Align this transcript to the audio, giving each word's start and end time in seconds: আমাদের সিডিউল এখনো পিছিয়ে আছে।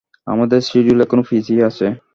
আমাদের 0.27 0.59
সিডিউল 0.69 0.99
এখনো 1.05 1.23
পিছিয়ে 1.29 1.63
আছে। 1.69 1.85